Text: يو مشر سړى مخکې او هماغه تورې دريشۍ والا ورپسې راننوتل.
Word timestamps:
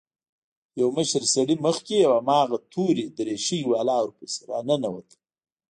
يو 0.79 0.87
مشر 0.97 1.23
سړى 1.33 1.55
مخکې 1.65 1.95
او 2.07 2.11
هماغه 2.19 2.57
تورې 2.73 3.05
دريشۍ 3.17 3.61
والا 3.69 3.97
ورپسې 4.01 4.39
راننوتل. 4.49 5.19